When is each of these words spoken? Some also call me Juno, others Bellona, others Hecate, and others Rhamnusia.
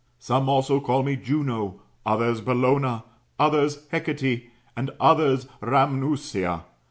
Some 0.17 0.49
also 0.49 0.79
call 0.79 1.03
me 1.03 1.15
Juno, 1.15 1.79
others 2.07 2.41
Bellona, 2.41 3.03
others 3.37 3.87
Hecate, 3.91 4.49
and 4.75 4.89
others 4.99 5.45
Rhamnusia. 5.61 6.63